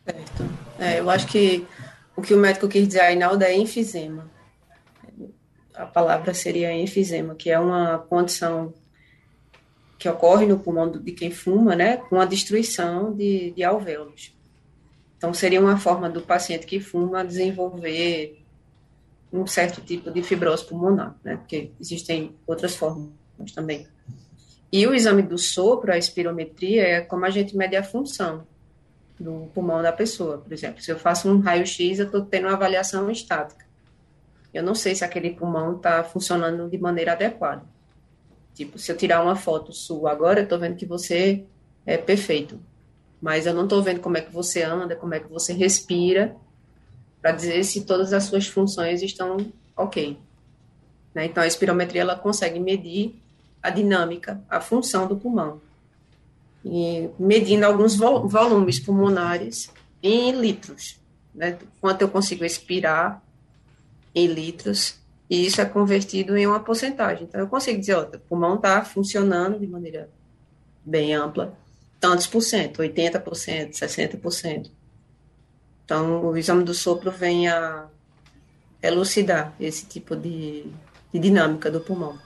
[0.04, 0.44] Certo.
[0.80, 1.66] É, eu acho que
[2.16, 4.30] o que o médico quis dizer aí, Nalda, é enfisema.
[5.76, 8.74] A palavra seria enfisema, que é uma condição
[10.00, 14.36] que ocorre no pulmão de quem fuma, né, com a destruição de, de alvéolos.
[15.18, 18.42] Então, seria uma forma do paciente que fuma desenvolver
[19.32, 23.10] um certo tipo de fibrose pulmonar, né, porque existem outras formas
[23.54, 23.88] também.
[24.72, 28.46] E o exame do sopro, a espirometria, é como a gente mede a função
[29.20, 30.38] do pulmão da pessoa.
[30.38, 33.66] Por exemplo, se eu faço um raio-x, eu estou tendo uma avaliação estática.
[34.54, 37.64] Eu não sei se aquele pulmão está funcionando de maneira adequada.
[38.54, 41.46] Tipo, se eu tirar uma foto sua agora, eu estou vendo que você
[41.86, 42.60] é perfeito.
[43.22, 46.36] Mas eu não estou vendo como é que você anda, como é que você respira,
[47.22, 49.38] para dizer se todas as suas funções estão
[49.76, 50.18] ok.
[51.14, 51.26] Né?
[51.26, 53.22] Então, a espirometria ela consegue medir
[53.66, 55.60] a dinâmica, a função do pulmão.
[56.64, 59.72] E medindo alguns volumes pulmonares
[60.04, 61.00] em litros,
[61.34, 61.58] né?
[61.82, 63.24] quanto eu consigo expirar
[64.14, 67.24] em litros, e isso é convertido em uma porcentagem.
[67.24, 70.12] Então, eu consigo dizer, ó, o pulmão está funcionando de maneira
[70.86, 71.58] bem ampla,
[72.00, 74.70] tantos por cento, 80%, 60%.
[75.84, 77.88] Então, o exame do sopro vem a
[78.80, 80.68] elucidar esse tipo de,
[81.12, 82.25] de dinâmica do pulmão.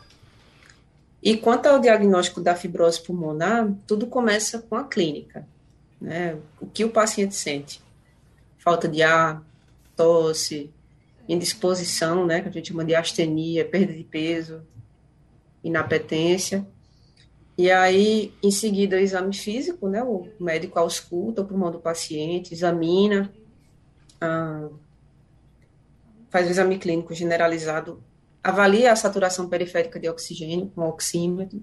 [1.21, 5.45] E quanto ao diagnóstico da fibrose pulmonar, tudo começa com a clínica.
[5.99, 6.37] Né?
[6.61, 7.81] O que o paciente sente?
[8.57, 9.43] Falta de ar,
[9.95, 10.71] tosse,
[11.27, 14.61] indisposição, né, que a gente chama de astenia, perda de peso,
[15.63, 16.65] inapetência.
[17.57, 22.53] E aí, em seguida, o exame físico, né, o médico ausculta o pulmão do paciente,
[22.53, 23.31] examina,
[24.19, 24.69] ah,
[26.29, 28.01] faz o exame clínico generalizado
[28.43, 31.61] avalia a saturação periférica de oxigênio com oxímetro,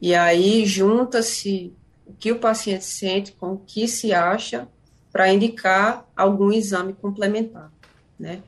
[0.00, 1.72] e aí junta-se
[2.06, 4.68] o que o paciente sente com o que se acha
[5.12, 7.70] para indicar algum exame complementar,
[8.18, 8.42] né?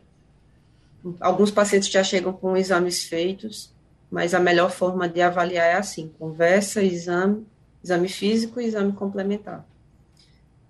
[1.21, 3.73] Alguns pacientes já chegam com exames feitos,
[4.11, 7.47] mas a melhor forma de avaliar é assim: conversa, exame,
[7.83, 9.67] exame físico e exame complementar.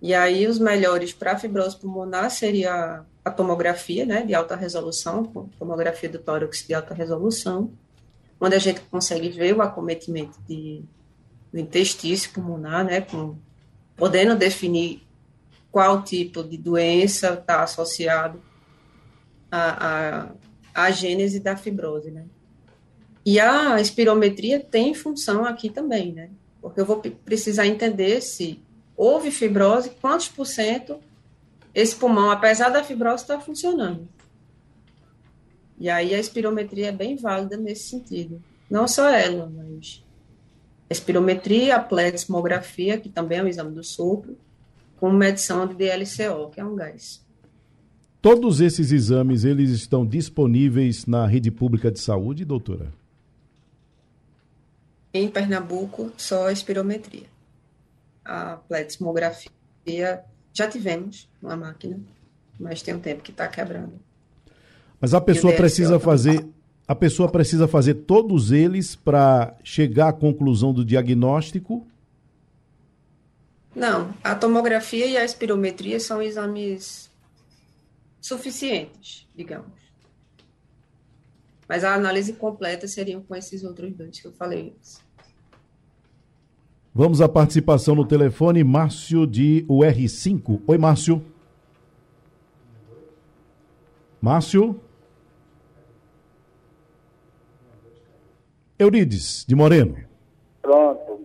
[0.02, 5.24] E aí os melhores para fibrose pulmonar seria a tomografia, né, de alta resolução,
[5.58, 7.72] tomografia do tórax de alta resolução,
[8.38, 10.82] onde a gente consegue ver o acometimento de,
[11.50, 13.36] do intestino pulmonar, né, com,
[13.96, 15.02] podendo definir
[15.72, 18.42] qual tipo de doença está associado
[19.50, 20.26] à,
[20.74, 22.26] à, à gênese da fibrose, né.
[23.24, 26.28] E a espirometria tem função aqui também, né,
[26.60, 28.62] porque eu vou precisar entender se
[28.94, 31.00] houve fibrose, quantos por cento
[31.74, 34.08] esse pulmão, apesar da fibrose, está funcionando.
[35.76, 38.40] E aí a espirometria é bem válida nesse sentido.
[38.70, 40.04] Não só ela, mas
[40.88, 44.38] a espirometria, a plexmografia, que também é um exame do sopro,
[44.98, 47.24] com medição de DLCO, que é um gás.
[48.22, 52.90] Todos esses exames, eles estão disponíveis na rede pública de saúde, doutora?
[55.12, 57.26] Em Pernambuco, só a espirometria.
[58.24, 62.00] A plexmografia já tivemos uma máquina,
[62.58, 64.00] mas tem um tempo que está quebrando.
[65.00, 66.46] Mas a pessoa precisa fazer,
[66.86, 71.86] a pessoa precisa fazer todos eles para chegar à conclusão do diagnóstico?
[73.74, 77.10] Não, a tomografia e a espirometria são exames
[78.20, 79.74] suficientes, digamos.
[81.68, 85.03] Mas a análise completa seria com esses outros dois que eu falei antes.
[86.96, 90.60] Vamos à participação no telefone, Márcio de UR5.
[90.64, 91.20] Oi, Márcio.
[94.22, 94.80] Márcio.
[98.78, 99.96] Eurides, de Moreno.
[100.62, 101.20] Pronto.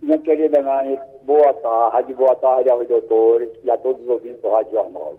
[0.00, 4.48] Minha querida Nani, boa tarde, boa tarde aos doutores e a todos os ouvintes do
[4.48, 5.18] Rádio Jornal.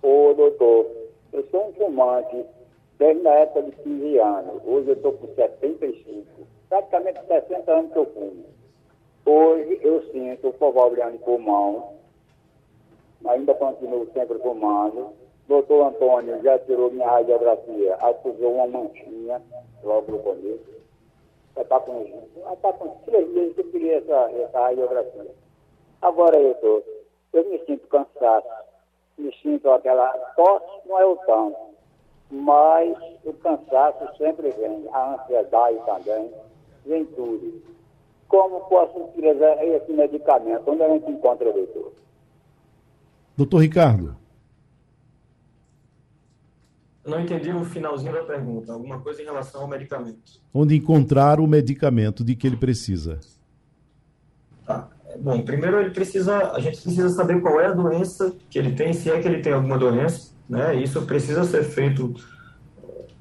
[0.00, 0.86] Ô, doutor,
[1.32, 2.44] eu sou um fumante
[3.00, 4.62] desde a época de 15 anos.
[4.64, 6.46] Hoje eu estou com 75.
[6.68, 8.55] Praticamente 60 anos que eu fumo.
[9.26, 11.94] Hoje eu sinto problema de pulmão,
[13.26, 15.14] ainda continuo sempre fumando.
[15.48, 19.42] Doutor Antônio já tirou minha radiografia, acusou uma manchinha
[19.82, 20.64] logo no começo.
[21.56, 25.34] já está com, já tá com três meses que eu queria essa, essa radiografia.
[26.02, 26.82] Agora, eu tô,
[27.32, 28.46] eu me sinto cansado,
[29.18, 31.56] me sinto aquela tosse, não é o tanto,
[32.30, 36.32] mas o cansaço sempre vem, a ansiedade também,
[36.84, 37.75] vem tudo.
[38.28, 40.62] Como posso utilizar esse medicamento?
[40.66, 41.92] Onde a gente encontra, doutor?
[43.36, 44.16] Doutor Ricardo.
[47.04, 48.72] Eu não entendi o finalzinho da pergunta.
[48.72, 50.40] Alguma coisa em relação ao medicamento.
[50.52, 53.20] Onde encontrar o medicamento de que ele precisa?
[54.66, 54.88] Tá.
[55.20, 58.92] Bom, primeiro ele precisa, a gente precisa saber qual é a doença que ele tem,
[58.92, 60.74] se é que ele tem alguma doença, né?
[60.74, 62.14] Isso precisa ser feito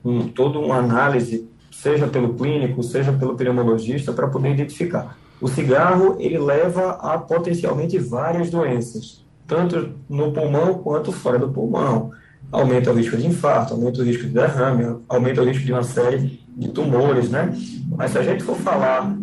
[0.04, 1.50] um, toda uma análise,
[1.82, 5.18] seja pelo clínico, seja pelo pneumologista, para poder identificar.
[5.42, 12.12] O cigarro, ele leva a potencialmente várias doenças, tanto no pulmão quanto fora do pulmão
[12.52, 15.84] aumenta o risco de infarto, aumenta o risco de derrame, aumenta o risco de uma
[15.84, 17.54] série de tumores, né?
[17.90, 19.16] Mas se a gente for falar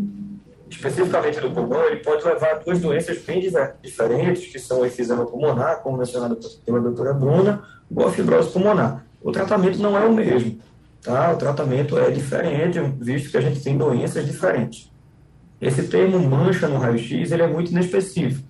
[0.69, 3.41] especificamente do pulmão, ele pode levar a duas doenças bem
[3.83, 7.63] diferentes, que são o efizema pulmonar, como mencionado pela doutora Bruna,
[7.95, 9.05] ou a fibrose pulmonar.
[9.23, 10.59] O tratamento não é o mesmo,
[11.03, 11.33] tá?
[11.33, 14.91] O tratamento é diferente, visto que a gente tem doenças diferentes.
[15.61, 18.47] Esse termo mancha no raio-x, ele é muito inespecífico.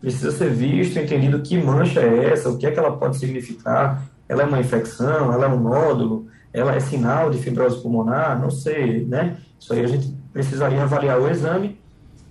[0.00, 4.02] Precisa ser visto, entendido que mancha é essa, o que é que ela pode significar,
[4.28, 8.50] ela é uma infecção, ela é um nódulo, ela é sinal de fibrose pulmonar, não
[8.50, 9.36] sei, né?
[9.58, 11.78] Isso aí a gente precisaria avaliar o exame,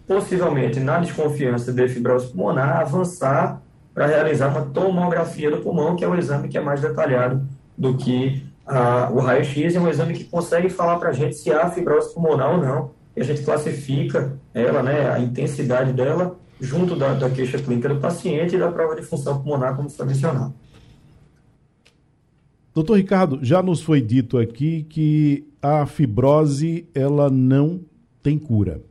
[0.07, 3.61] possivelmente na desconfiança de fibrose pulmonar, avançar
[3.93, 7.45] para realizar uma tomografia do pulmão, que é o exame que é mais detalhado
[7.77, 11.69] do que o raio-x, é um exame que consegue falar para a gente se há
[11.69, 17.13] fibrose pulmonar ou não, e a gente classifica ela, né, a intensidade dela, junto da,
[17.13, 20.53] da queixa clínica do paciente e da prova de função pulmonar, como foi mencionado.
[22.73, 27.81] Doutor Ricardo, já nos foi dito aqui que a fibrose ela não
[28.23, 28.81] tem cura.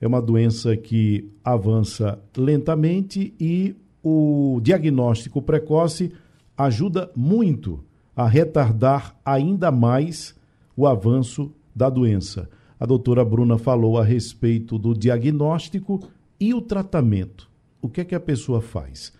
[0.00, 6.12] É uma doença que avança lentamente e o diagnóstico precoce
[6.56, 7.84] ajuda muito
[8.18, 10.34] a retardar ainda mais
[10.76, 12.50] o avanço da doença.
[12.78, 16.06] A doutora Bruna falou a respeito do diagnóstico
[16.38, 17.48] e o tratamento.
[17.80, 19.12] O que é que a pessoa faz?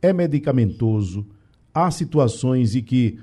[0.00, 1.26] É medicamentoso?
[1.76, 3.18] há situações em que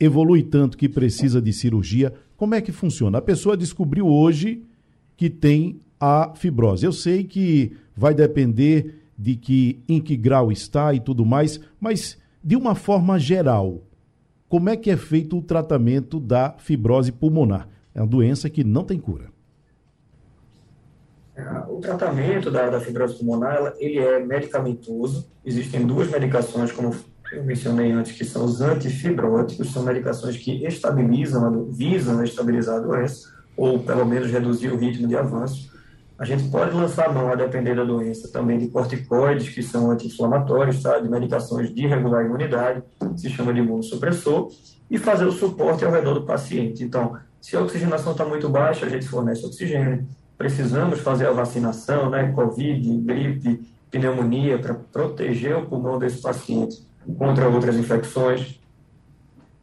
[0.00, 2.12] evolui tanto que precisa de cirurgia.
[2.36, 3.18] Como é que funciona?
[3.18, 4.64] A pessoa descobriu hoje
[5.16, 6.84] que tem a fibrose.
[6.84, 12.18] Eu sei que vai depender de que em que grau está e tudo mais, mas
[12.42, 13.80] de uma forma geral,
[14.48, 17.68] como é que é feito o tratamento da fibrose pulmonar?
[17.94, 19.32] É uma doença que não tem cura.
[21.68, 25.26] O tratamento da, da fibrose pulmonar ele é medicamentoso.
[25.44, 26.94] Existem duas medicações, como
[27.32, 33.34] eu mencionei antes, que são os antifibróticos, são medicações que estabilizam, visam estabilizar a doença,
[33.56, 35.73] ou pelo menos reduzir o ritmo de avanço.
[36.16, 40.80] A gente pode lançar mão, a depender da doença, também de corticoides, que são anti-inflamatórios,
[40.80, 40.98] tá?
[41.00, 42.82] de medicações de regular a imunidade,
[43.16, 44.50] se chama de imunossupressor,
[44.88, 46.84] e fazer o suporte ao redor do paciente.
[46.84, 50.06] Então, se a oxigenação está muito baixa, a gente fornece oxigênio.
[50.38, 52.32] Precisamos fazer a vacinação, né?
[52.32, 56.86] Covid, gripe, pneumonia, para proteger o pulmão desse paciente
[57.18, 58.60] contra outras infecções.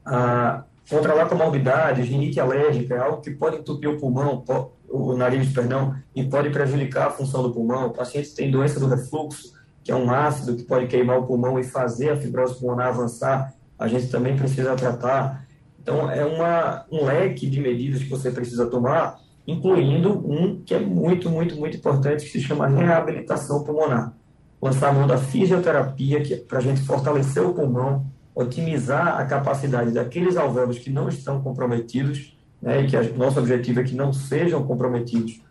[0.05, 4.43] Ah, controlar comorbidades, rinite alérgica, é algo que pode entupir o pulmão,
[4.89, 7.87] o nariz, perdão, e pode prejudicar a função do pulmão.
[7.87, 11.57] O paciente tem doença do refluxo, que é um ácido que pode queimar o pulmão
[11.57, 13.53] e fazer a fibrose pulmonar avançar.
[13.79, 15.47] A gente também precisa tratar.
[15.81, 20.79] Então, é uma, um leque de medidas que você precisa tomar, incluindo um que é
[20.79, 24.13] muito, muito, muito importante, que se chama reabilitação pulmonar
[24.61, 29.25] lançar a mão da fisioterapia que é para a gente fortalecer o pulmão, otimizar a
[29.25, 33.95] capacidade daqueles alvéolos que não estão comprometidos, né, e que o nosso objetivo é que
[33.95, 35.41] não sejam comprometidos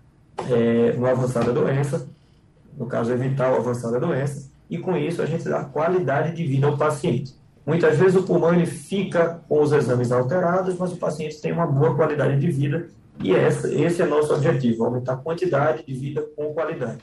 [0.48, 2.08] é, no avançar da doença,
[2.78, 6.46] no caso, evitar o avançar da doença, e com isso a gente dá qualidade de
[6.46, 7.34] vida ao paciente.
[7.66, 11.66] Muitas vezes o pulmão ele fica com os exames alterados, mas o paciente tem uma
[11.66, 12.88] boa qualidade de vida,
[13.22, 17.02] e essa, esse é nosso objetivo, aumentar a quantidade de vida com qualidade.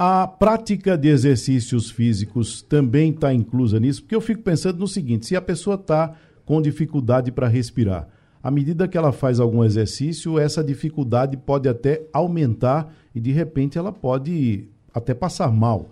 [0.00, 5.26] A prática de exercícios físicos também está inclusa nisso, porque eu fico pensando no seguinte:
[5.26, 6.14] se a pessoa está
[6.46, 8.08] com dificuldade para respirar,
[8.40, 13.76] à medida que ela faz algum exercício, essa dificuldade pode até aumentar e de repente
[13.76, 15.90] ela pode até passar mal.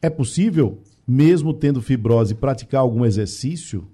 [0.00, 3.84] É possível, mesmo tendo fibrose, praticar algum exercício?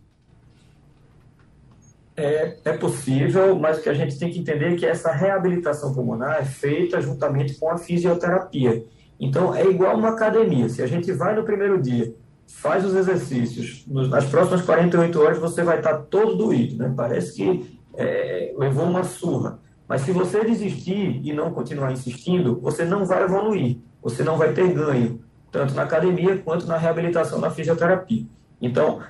[2.15, 6.41] É, é possível, mas que a gente tem que entender é que essa reabilitação pulmonar
[6.41, 8.85] é feita juntamente com a fisioterapia.
[9.21, 10.69] Então, é igual uma academia.
[10.69, 12.15] Se a gente vai no primeiro dia,
[12.47, 16.93] faz os exercícios, nas próximas 48 horas você vai estar todo doído, né?
[16.97, 19.59] Parece que é, levou uma surra.
[19.87, 24.53] Mas se você desistir e não continuar insistindo, você não vai evoluir, você não vai
[24.53, 28.25] ter ganho, tanto na academia quanto na reabilitação na fisioterapia.
[28.61, 29.01] Então,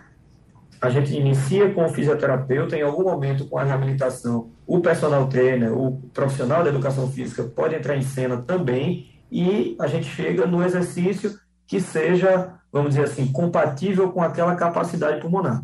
[0.81, 5.77] a gente inicia com o fisioterapeuta, em algum momento com a reabilitação, o personal trainer,
[5.77, 10.62] o profissional da educação física pode entrar em cena também, e a gente chega no
[10.64, 15.62] exercício que seja, vamos dizer assim, compatível com aquela capacidade pulmonar.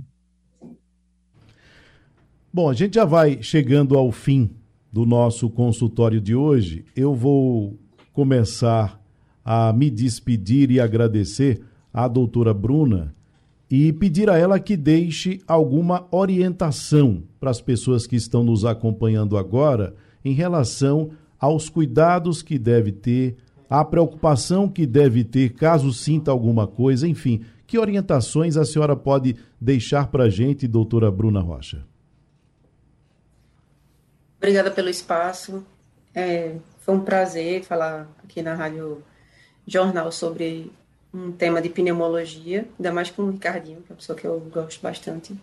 [2.52, 4.50] Bom, a gente já vai chegando ao fim
[4.92, 6.84] do nosso consultório de hoje.
[6.94, 7.76] Eu vou
[8.12, 9.00] começar
[9.44, 11.62] a me despedir e agradecer
[11.92, 13.14] à doutora Bruna
[13.68, 19.36] e pedir a ela que deixe alguma orientação para as pessoas que estão nos acompanhando
[19.36, 19.94] agora
[20.24, 21.10] em relação
[21.40, 23.36] aos cuidados que deve ter,
[23.68, 27.44] a preocupação que deve ter caso sinta alguma coisa, enfim.
[27.66, 31.84] Que orientações a senhora pode deixar para a gente, doutora Bruna Rocha?
[34.36, 35.64] Obrigada pelo espaço.
[36.14, 39.02] É, foi um prazer falar aqui na Rádio
[39.66, 40.70] Jornal sobre
[41.12, 44.40] um tema de pneumologia, ainda mais com o Ricardinho, que é uma pessoa que eu
[44.52, 45.34] gosto bastante.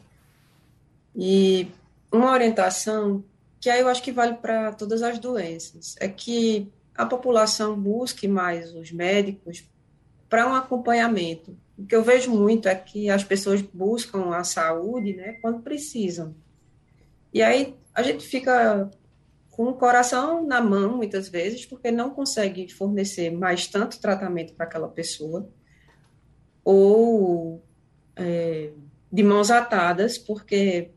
[1.15, 1.67] E
[2.11, 3.23] uma orientação
[3.59, 8.27] que aí eu acho que vale para todas as doenças é que a população busque
[8.27, 9.67] mais os médicos
[10.29, 11.57] para um acompanhamento.
[11.77, 16.35] O que eu vejo muito é que as pessoas buscam a saúde né, quando precisam.
[17.33, 18.89] E aí a gente fica
[19.49, 24.65] com o coração na mão, muitas vezes, porque não consegue fornecer mais tanto tratamento para
[24.65, 25.49] aquela pessoa
[26.63, 27.63] ou
[28.15, 28.71] é,
[29.11, 30.91] de mãos atadas, porque,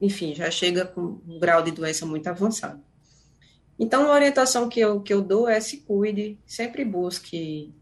[0.00, 2.82] enfim, já chega com um grau de doença muito avançado.
[3.78, 7.74] Então, a orientação que eu, que eu dou é se cuide, sempre busque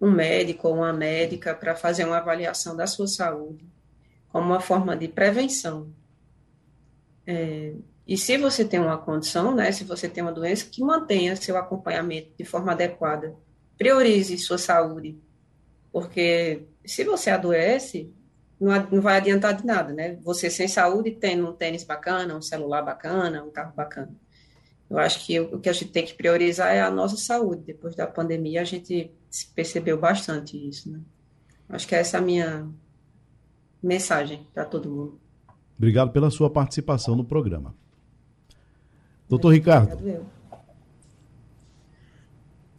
[0.00, 3.64] um médico ou uma médica para fazer uma avaliação da sua saúde,
[4.28, 5.92] como uma forma de prevenção.
[7.26, 7.74] É,
[8.06, 11.56] e se você tem uma condição, né, se você tem uma doença, que mantenha seu
[11.56, 13.34] acompanhamento de forma adequada.
[13.78, 15.18] Priorize sua saúde,
[15.90, 18.12] porque se você adoece,
[18.60, 20.16] não, vai adiantar de nada, né?
[20.22, 24.14] Você sem saúde, tendo um tênis bacana, um celular bacana, um carro bacana.
[24.88, 27.62] Eu acho que o que a gente tem que priorizar é a nossa saúde.
[27.66, 29.10] Depois da pandemia, a gente
[29.54, 31.00] percebeu bastante isso, né?
[31.68, 32.68] Acho que essa é a minha
[33.82, 35.20] mensagem para todo mundo.
[35.76, 37.74] Obrigado pela sua participação no programa.
[39.28, 39.98] Doutor Ricardo.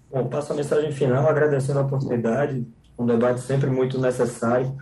[0.10, 2.66] Bom, passo a mensagem final agradecendo a oportunidade
[2.98, 4.76] um debate sempre muito necessário.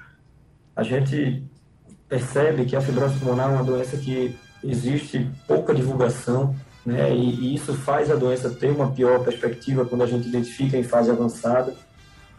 [0.75, 1.43] A gente
[2.07, 6.55] percebe que a fibrose pulmonar é uma doença que existe pouca divulgação,
[6.85, 7.15] né?
[7.15, 10.83] E, e, isso faz a doença ter uma pior perspectiva quando a gente identifica em
[10.83, 11.73] fase avançada.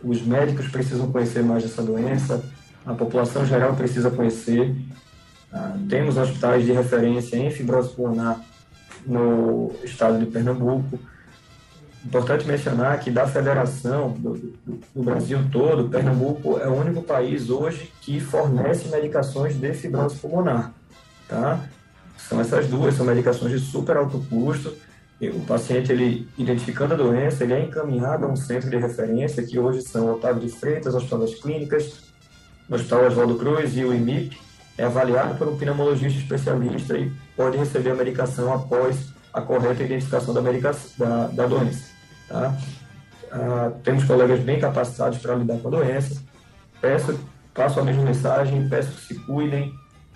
[0.03, 2.45] Os médicos precisam conhecer mais essa doença,
[2.85, 4.75] a população geral precisa conhecer.
[5.53, 8.41] Ah, temos hospitais de referência em fibrose pulmonar
[9.07, 10.99] no estado de Pernambuco.
[12.05, 17.49] Importante mencionar que da federação do, do, do, Brasil todo, Pernambuco é o único país
[17.49, 20.75] hoje que fornece medicações de fibrose pulmonar,
[21.27, 21.61] tá?
[22.29, 24.75] São essas duas, são medicações de super alto custo.
[25.21, 29.59] o paciente, ele identificando a doença, ele é encaminhado a um centro de referência, que
[29.59, 32.05] hoje são Otávio de Freitas, Hospital das Clínicas,
[32.69, 34.39] Hospital Oswaldo Cruz e o IMIP,
[34.77, 40.35] é avaliado por um pneumologista especialista e pode receber a medicação após a correta identificação
[40.35, 41.85] da, da, da doença.
[42.29, 42.57] Tá?
[43.31, 46.23] Ah, temos colegas bem capacitados para lidar com a doença.
[46.81, 47.19] Peço,
[47.53, 49.75] passo a mesma mensagem, peço que se cuidem.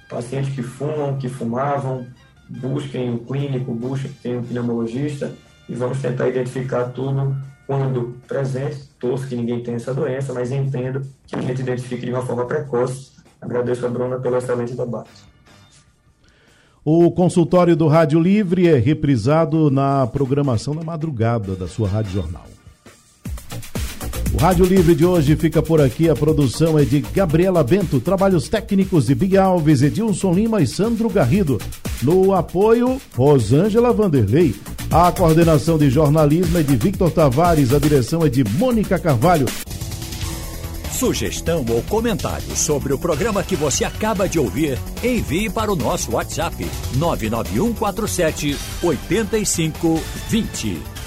[0.08, 2.06] Pacientes que fumam, que fumavam,
[2.48, 5.32] busquem o clínico, busquem o pneumologista
[5.68, 7.36] e vamos tentar identificar tudo
[7.66, 8.88] quando presente.
[8.98, 12.46] Torço que ninguém tenha essa doença, mas entendo que a gente identifique de uma forma
[12.46, 13.12] precoce.
[13.40, 15.10] Agradeço a Bruna pelo excelente debate.
[16.84, 22.46] O consultório do Rádio Livre é reprisado na programação da madrugada da sua Rádio Jornal.
[24.38, 26.08] Rádio Livre de hoje fica por aqui.
[26.08, 31.10] A produção é de Gabriela Bento, trabalhos técnicos de Big Alves, Edilson Lima e Sandro
[31.10, 31.60] Garrido.
[32.00, 34.54] No apoio, Rosângela Vanderlei.
[34.92, 39.46] A coordenação de jornalismo é de Victor Tavares, a direção é de Mônica Carvalho.
[40.92, 46.12] Sugestão ou comentário sobre o programa que você acaba de ouvir, envie para o nosso
[46.12, 46.64] WhatsApp
[46.96, 50.97] 99147 8520.